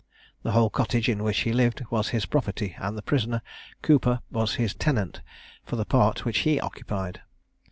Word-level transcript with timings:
The 0.41 0.53
whole 0.53 0.71
cottage 0.71 1.07
in 1.07 1.21
which 1.23 1.41
he 1.41 1.53
lived 1.53 1.83
was 1.91 2.09
his 2.09 2.25
property, 2.25 2.73
and 2.79 2.97
the 2.97 3.03
prisoner, 3.03 3.43
Cooper, 3.83 4.21
was 4.31 4.55
his 4.55 4.73
tenant 4.73 5.21
for 5.63 5.75
the 5.75 5.85
part 5.85 6.25
which 6.25 6.39
he 6.39 6.59
occupied. 6.59 7.21